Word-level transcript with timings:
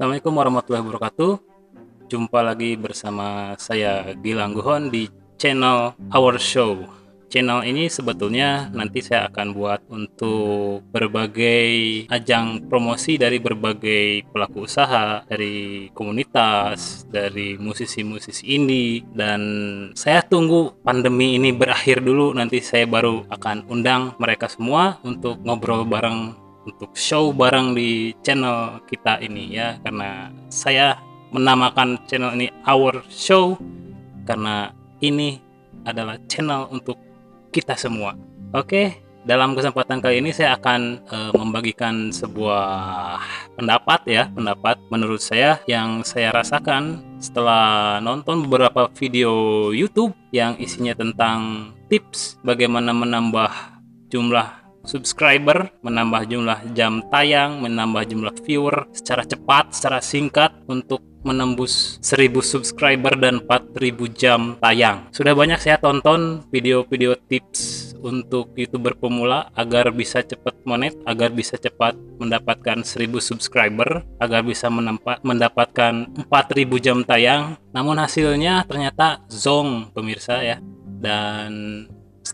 Assalamualaikum 0.00 0.32
warahmatullahi 0.32 0.84
wabarakatuh. 0.88 1.32
Jumpa 2.08 2.40
lagi 2.40 2.72
bersama 2.72 3.52
saya 3.60 4.16
Gilang 4.16 4.56
Guhon 4.56 4.88
di 4.88 5.12
channel 5.36 5.92
Our 6.08 6.40
Show. 6.40 6.88
Channel 7.28 7.68
ini 7.68 7.84
sebetulnya 7.92 8.72
nanti 8.72 9.04
saya 9.04 9.28
akan 9.28 9.52
buat 9.52 9.84
untuk 9.92 10.88
berbagai 10.88 11.68
ajang 12.08 12.64
promosi 12.72 13.20
dari 13.20 13.44
berbagai 13.44 14.24
pelaku 14.32 14.64
usaha, 14.64 15.20
dari 15.28 15.92
komunitas, 15.92 17.04
dari 17.04 17.60
musisi-musisi 17.60 18.56
indie 18.56 19.04
dan 19.12 19.44
saya 19.92 20.24
tunggu 20.24 20.80
pandemi 20.80 21.36
ini 21.36 21.52
berakhir 21.52 22.00
dulu 22.00 22.32
nanti 22.32 22.64
saya 22.64 22.88
baru 22.88 23.28
akan 23.28 23.68
undang 23.68 24.16
mereka 24.16 24.48
semua 24.48 24.96
untuk 25.04 25.44
ngobrol 25.44 25.84
bareng 25.84 26.48
untuk 26.70 26.94
show 26.94 27.34
bareng 27.34 27.74
di 27.74 28.14
channel 28.22 28.78
kita 28.86 29.18
ini 29.20 29.50
ya. 29.50 29.76
Karena 29.82 30.30
saya 30.48 30.96
menamakan 31.34 31.98
channel 32.06 32.38
ini 32.38 32.48
Our 32.64 33.02
Show. 33.10 33.58
Karena 34.24 34.70
ini 35.02 35.42
adalah 35.84 36.16
channel 36.30 36.70
untuk 36.70 36.96
kita 37.50 37.74
semua. 37.74 38.14
Oke, 38.54 39.02
dalam 39.20 39.52
kesempatan 39.52 40.00
kali 40.00 40.24
ini 40.24 40.32
saya 40.32 40.56
akan 40.56 41.04
e, 41.04 41.16
membagikan 41.36 42.08
sebuah 42.08 43.20
pendapat 43.52 44.00
ya, 44.08 44.32
pendapat 44.32 44.80
menurut 44.88 45.20
saya 45.20 45.60
yang 45.68 46.00
saya 46.06 46.32
rasakan 46.32 47.04
setelah 47.20 47.98
nonton 48.00 48.48
beberapa 48.48 48.88
video 48.96 49.68
YouTube 49.76 50.16
yang 50.32 50.56
isinya 50.56 50.96
tentang 50.96 51.70
tips 51.92 52.40
bagaimana 52.40 52.96
menambah 52.96 53.50
jumlah 54.08 54.59
subscriber, 54.84 55.72
menambah 55.84 56.28
jumlah 56.28 56.72
jam 56.72 57.04
tayang, 57.12 57.60
menambah 57.60 58.08
jumlah 58.08 58.34
viewer 58.44 58.88
secara 58.92 59.24
cepat, 59.24 59.76
secara 59.76 60.00
singkat 60.00 60.52
untuk 60.68 61.04
menembus 61.20 62.00
1000 62.00 62.40
subscriber 62.40 63.12
dan 63.12 63.44
4000 63.44 64.08
jam 64.16 64.56
tayang. 64.56 65.04
Sudah 65.12 65.36
banyak 65.36 65.60
saya 65.60 65.76
tonton 65.76 66.48
video-video 66.48 67.12
tips 67.28 67.92
untuk 68.00 68.56
youtuber 68.56 68.96
pemula 68.96 69.52
agar 69.52 69.92
bisa 69.92 70.24
cepat 70.24 70.56
monet, 70.64 70.96
agar 71.04 71.28
bisa 71.28 71.60
cepat 71.60 71.92
mendapatkan 72.16 72.80
1000 72.80 73.20
subscriber, 73.20 74.00
agar 74.16 74.40
bisa 74.40 74.72
mendapatkan 75.20 76.08
4000 76.08 76.80
jam 76.80 77.04
tayang. 77.04 77.60
Namun 77.76 78.00
hasilnya 78.00 78.64
ternyata 78.64 79.20
zong 79.28 79.92
pemirsa 79.92 80.40
ya. 80.40 80.56
Dan 81.00 81.84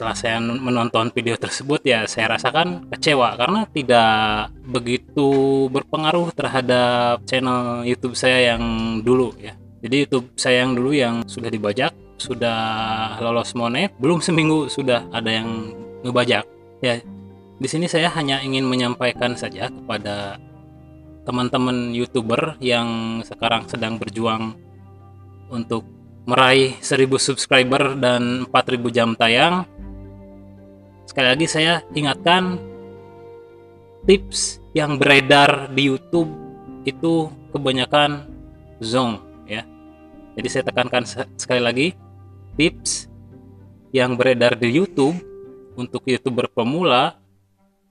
setelah 0.00 0.16
saya 0.16 0.40
menonton 0.40 1.12
video 1.12 1.36
tersebut 1.36 1.84
ya 1.84 2.08
saya 2.08 2.32
rasakan 2.32 2.88
kecewa 2.88 3.36
karena 3.36 3.68
tidak 3.68 4.48
begitu 4.64 5.28
berpengaruh 5.68 6.32
terhadap 6.32 7.20
channel 7.28 7.84
YouTube 7.84 8.16
saya 8.16 8.56
yang 8.56 8.64
dulu 9.04 9.36
ya. 9.36 9.52
Jadi 9.84 10.08
YouTube 10.08 10.32
saya 10.40 10.64
yang 10.64 10.72
dulu 10.72 10.96
yang 10.96 11.28
sudah 11.28 11.52
dibajak, 11.52 11.92
sudah 12.16 12.60
lolos 13.20 13.52
monet, 13.52 13.92
belum 14.00 14.24
seminggu 14.24 14.72
sudah 14.72 15.04
ada 15.12 15.28
yang 15.28 15.76
ngebajak. 16.00 16.48
Ya, 16.80 17.04
di 17.60 17.68
sini 17.68 17.84
saya 17.84 18.08
hanya 18.16 18.40
ingin 18.40 18.64
menyampaikan 18.64 19.36
saja 19.36 19.68
kepada 19.68 20.40
teman-teman 21.28 21.92
YouTuber 21.92 22.56
yang 22.64 23.20
sekarang 23.20 23.68
sedang 23.68 24.00
berjuang 24.00 24.56
untuk 25.52 25.84
meraih 26.24 26.80
1000 26.80 27.04
subscriber 27.20 28.00
dan 28.00 28.48
4000 28.48 28.96
jam 28.96 29.12
tayang 29.12 29.68
sekali 31.10 31.26
lagi 31.26 31.46
saya 31.50 31.82
ingatkan 31.90 32.54
tips 34.06 34.62
yang 34.78 34.94
beredar 34.94 35.66
di 35.74 35.90
YouTube 35.90 36.30
itu 36.86 37.26
kebanyakan 37.50 38.30
zong 38.78 39.18
ya. 39.50 39.66
Jadi 40.38 40.46
saya 40.46 40.62
tekankan 40.70 41.02
sekali 41.34 41.58
lagi 41.58 41.86
tips 42.54 43.10
yang 43.90 44.14
beredar 44.14 44.54
di 44.54 44.70
YouTube 44.70 45.18
untuk 45.74 46.06
YouTuber 46.06 46.46
pemula 46.54 47.18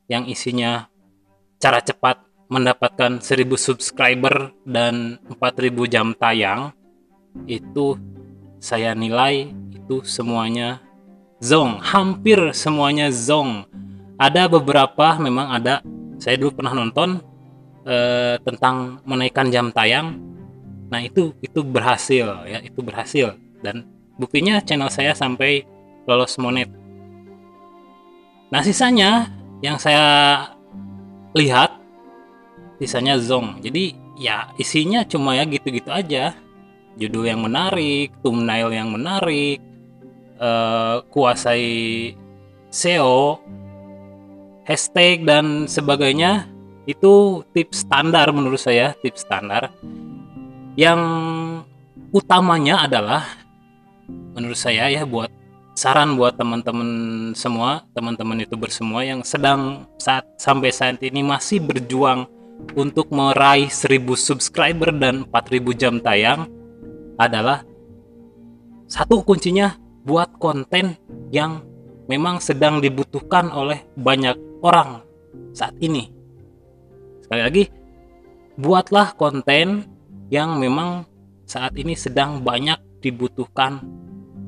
yang 0.08 0.24
isinya 0.24 0.88
cara 1.60 1.84
cepat 1.84 2.24
mendapatkan 2.48 3.20
1000 3.20 3.46
subscriber 3.60 4.56
dan 4.64 5.20
4000 5.28 5.92
jam 5.92 6.16
tayang 6.16 6.72
itu 7.46 8.00
saya 8.64 8.96
nilai 8.96 9.52
itu 9.76 10.02
semuanya 10.08 10.82
zong. 11.40 11.80
Hampir 11.84 12.52
semuanya 12.56 13.12
zong. 13.12 13.68
Ada 14.20 14.52
beberapa 14.52 15.16
memang 15.20 15.56
ada. 15.56 15.82
Saya 16.20 16.36
dulu 16.36 16.60
pernah 16.60 16.76
nonton 16.76 17.24
eh, 17.88 18.36
tentang 18.44 19.00
menaikkan 19.08 19.48
jam 19.52 19.72
tayang. 19.72 20.20
Nah 20.90 21.00
itu 21.00 21.32
itu 21.40 21.64
berhasil 21.64 22.48
ya 22.48 22.60
itu 22.60 22.80
berhasil. 22.84 23.40
Dan 23.60 23.88
buktinya 24.20 24.60
channel 24.64 24.92
saya 24.92 25.16
sampai 25.16 25.64
lolos 26.08 26.36
monet 26.42 26.80
nah 28.50 28.66
sisanya 28.66 29.30
yang 29.62 29.78
saya 29.78 30.02
lihat 31.38 31.78
sisanya 32.82 33.22
zong. 33.22 33.62
Jadi 33.62 33.94
ya 34.18 34.50
isinya 34.58 35.06
cuma 35.06 35.38
ya 35.38 35.46
gitu-gitu 35.46 35.94
aja. 35.94 36.34
Judul 36.98 37.30
yang 37.30 37.46
menarik 37.46 38.12
thumbnail 38.26 38.74
yang 38.74 38.90
menarik 38.92 39.62
uh, 40.40 41.06
kuasai 41.12 42.16
SEO, 42.72 43.44
hashtag 44.66 45.28
dan 45.28 45.68
sebagainya 45.68 46.48
itu 46.90 47.46
tips 47.54 47.86
standar 47.86 48.32
menurut 48.34 48.58
saya, 48.58 48.98
tips 49.04 49.28
standar. 49.28 49.70
Yang 50.80 51.02
utamanya 52.16 52.88
adalah 52.88 53.24
menurut 54.34 54.58
saya 54.58 54.90
ya 54.90 55.06
buat 55.06 55.30
saran 55.78 56.20
buat 56.20 56.36
teman-teman 56.36 56.90
semua, 57.36 57.88
teman-teman 57.96 58.44
itu 58.44 58.56
bersemua 58.60 59.06
yang 59.06 59.24
sedang 59.24 59.88
saat 59.96 60.28
sampai 60.36 60.76
saat 60.76 61.00
ini 61.00 61.24
masih 61.24 61.64
berjuang 61.64 62.28
untuk 62.76 63.08
meraih 63.16 63.72
1000 63.72 64.04
subscriber 64.20 64.92
dan 64.92 65.24
4000 65.32 65.80
jam 65.80 65.96
tayang 66.04 66.52
adalah 67.16 67.64
satu 68.90 69.24
kuncinya 69.24 69.80
buat 70.10 70.42
konten 70.42 70.98
yang 71.30 71.62
memang 72.10 72.42
sedang 72.42 72.82
dibutuhkan 72.82 73.54
oleh 73.54 73.86
banyak 73.94 74.34
orang 74.66 75.06
saat 75.54 75.78
ini. 75.78 76.10
Sekali 77.22 77.42
lagi, 77.46 77.64
buatlah 78.58 79.14
konten 79.14 79.86
yang 80.34 80.58
memang 80.58 81.06
saat 81.46 81.78
ini 81.78 81.94
sedang 81.94 82.42
banyak 82.42 83.06
dibutuhkan 83.06 83.86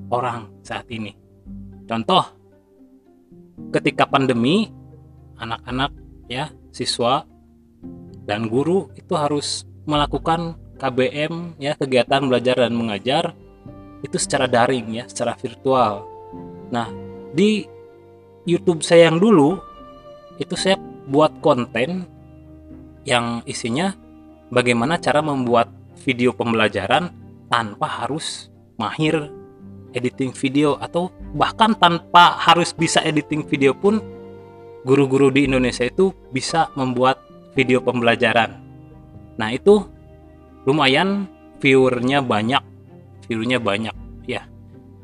orang 0.10 0.50
saat 0.66 0.90
ini. 0.90 1.14
Contoh, 1.86 2.26
ketika 3.70 4.10
pandemi, 4.10 4.74
anak-anak 5.38 5.94
ya, 6.26 6.50
siswa 6.74 7.22
dan 8.26 8.50
guru 8.50 8.90
itu 8.98 9.14
harus 9.14 9.70
melakukan 9.86 10.58
KBM 10.82 11.62
ya, 11.62 11.78
kegiatan 11.78 12.26
belajar 12.26 12.66
dan 12.66 12.74
mengajar 12.74 13.38
itu 14.02 14.18
secara 14.18 14.50
daring 14.50 15.02
ya, 15.02 15.06
secara 15.06 15.38
virtual. 15.38 16.06
Nah, 16.74 16.90
di 17.32 17.66
YouTube 18.46 18.82
saya 18.82 19.10
yang 19.10 19.22
dulu 19.22 19.58
itu 20.42 20.58
saya 20.58 20.78
buat 21.06 21.38
konten 21.42 22.06
yang 23.06 23.46
isinya 23.46 23.94
bagaimana 24.50 24.98
cara 24.98 25.22
membuat 25.22 25.70
video 26.02 26.34
pembelajaran 26.34 27.14
tanpa 27.50 27.86
harus 28.06 28.50
mahir 28.78 29.30
editing 29.94 30.34
video 30.34 30.80
atau 30.80 31.12
bahkan 31.36 31.76
tanpa 31.78 32.40
harus 32.40 32.74
bisa 32.74 33.04
editing 33.04 33.46
video 33.46 33.76
pun 33.76 34.02
guru-guru 34.82 35.30
di 35.30 35.46
Indonesia 35.46 35.86
itu 35.86 36.10
bisa 36.34 36.74
membuat 36.74 37.22
video 37.54 37.84
pembelajaran. 37.84 38.58
Nah, 39.38 39.50
itu 39.54 39.86
lumayan 40.66 41.30
viewernya 41.62 42.24
banyak 42.26 42.64
viewernya 43.26 43.60
banyak 43.62 43.96
ya. 44.26 44.48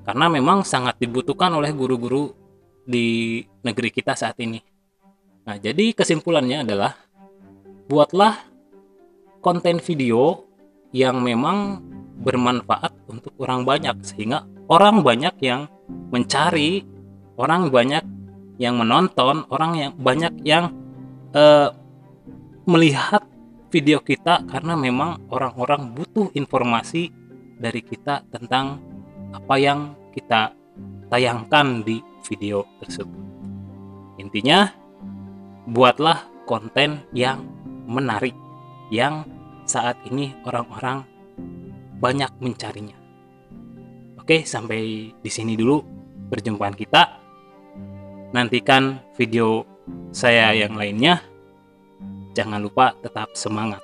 Karena 0.07 0.31
memang 0.31 0.63
sangat 0.63 0.97
dibutuhkan 1.01 1.51
oleh 1.51 1.73
guru-guru 1.75 2.31
di 2.87 3.43
negeri 3.63 3.89
kita 3.91 4.15
saat 4.15 4.39
ini. 4.39 4.63
Nah 5.43 5.59
jadi 5.59 5.91
kesimpulannya 5.91 6.63
adalah 6.63 6.95
buatlah 7.87 8.35
konten 9.43 9.79
video 9.79 10.47
yang 10.95 11.19
memang 11.19 11.83
bermanfaat 12.23 13.07
untuk 13.11 13.35
orang 13.39 13.67
banyak 13.67 13.95
sehingga 14.03 14.47
orang 14.67 15.03
banyak 15.03 15.35
yang 15.43 15.67
mencari 16.11 16.83
orang 17.37 17.69
banyak 17.69 18.03
yang 18.57 18.75
menonton 18.81 19.45
orang 19.53 19.71
yang 19.77 19.91
banyak 19.95 20.33
yang 20.41 20.73
uh, 21.37 21.69
melihat 22.65 23.23
video 23.69 24.01
kita 24.01 24.43
karena 24.49 24.73
memang 24.73 25.29
orang-orang 25.29 25.93
butuh 25.93 26.33
informasi 26.33 27.13
dari 27.57 27.81
kita 27.81 28.23
tentang 28.29 28.79
apa 29.33 29.55
yang 29.59 29.97
kita 30.13 30.53
tayangkan 31.09 31.83
di 31.83 31.99
video 32.25 32.63
tersebut. 32.81 33.23
Intinya, 34.17 34.71
buatlah 35.67 36.25
konten 36.47 37.03
yang 37.13 37.43
menarik, 37.85 38.33
yang 38.89 39.27
saat 39.67 39.99
ini 40.07 40.31
orang-orang 40.47 41.03
banyak 41.99 42.31
mencarinya. 42.39 42.97
Oke, 44.17 44.43
sampai 44.47 45.11
di 45.11 45.31
sini 45.31 45.55
dulu 45.55 45.79
perjumpaan 46.27 46.75
kita. 46.75 47.03
Nantikan 48.35 48.99
video 49.15 49.63
saya 50.11 50.51
yang 50.51 50.75
lainnya. 50.75 51.23
Jangan 52.35 52.59
lupa 52.59 52.93
tetap 52.99 53.33
semangat. 53.33 53.81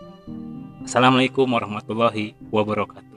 Assalamualaikum 0.84 1.48
warahmatullahi 1.48 2.36
wabarakatuh. 2.52 3.13